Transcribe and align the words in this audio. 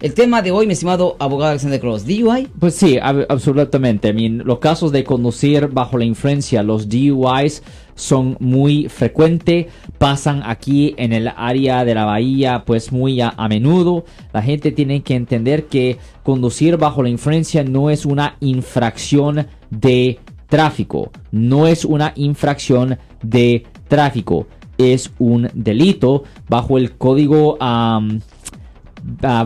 El 0.00 0.12
tema 0.12 0.42
de 0.42 0.50
hoy, 0.50 0.66
mi 0.66 0.72
estimado 0.72 1.14
abogado 1.20 1.50
Alexander 1.52 1.78
Cross, 1.78 2.04
DUI. 2.04 2.48
Pues 2.58 2.74
sí, 2.74 2.96
ab- 2.96 3.26
absolutamente. 3.28 4.08
I 4.08 4.12
mean, 4.12 4.38
los 4.44 4.58
casos 4.58 4.90
de 4.90 5.04
conducir 5.04 5.68
bajo 5.68 5.96
la 5.98 6.04
influencia, 6.04 6.64
los 6.64 6.88
DUIs, 6.88 7.62
son 7.94 8.36
muy 8.40 8.88
frecuentes. 8.88 9.66
Pasan 9.98 10.42
aquí 10.44 10.96
en 10.98 11.12
el 11.12 11.30
área 11.36 11.84
de 11.84 11.94
la 11.94 12.04
bahía, 12.06 12.64
pues 12.66 12.90
muy 12.90 13.20
a, 13.20 13.34
menudo. 13.48 14.04
La 14.32 14.42
gente 14.42 14.72
tiene 14.72 15.04
que 15.04 15.14
entender 15.14 15.66
que 15.66 15.98
conducir 16.24 16.76
bajo 16.76 17.00
la 17.04 17.08
influencia 17.08 17.62
no 17.62 17.88
es 17.88 18.04
una 18.04 18.34
infracción 18.40 19.46
de 19.70 20.18
tráfico. 20.48 21.12
No 21.30 21.68
es 21.68 21.84
una 21.84 22.12
infracción 22.16 22.98
de 23.22 23.64
tráfico. 23.86 24.48
Es 24.76 25.12
un 25.20 25.48
delito 25.54 26.24
bajo 26.48 26.78
el 26.78 26.96
código 26.96 27.56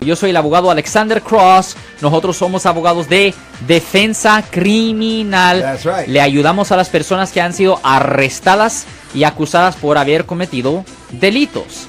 Yo 0.00 0.16
soy 0.16 0.30
el 0.30 0.36
abogado 0.36 0.70
Alexander 0.70 1.20
Cross. 1.20 1.76
Nosotros 2.00 2.36
somos 2.36 2.66
abogados 2.66 3.08
de 3.08 3.34
defensa 3.66 4.42
criminal. 4.50 5.78
Right. 5.84 6.08
Le 6.08 6.20
ayudamos 6.20 6.72
a 6.72 6.76
las 6.76 6.88
personas 6.88 7.30
que 7.30 7.40
han 7.40 7.52
sido 7.52 7.78
arrestadas 7.82 8.86
y 9.14 9.24
acusadas 9.24 9.76
por 9.76 9.98
haber 9.98 10.24
cometido 10.24 10.84
delitos. 11.12 11.88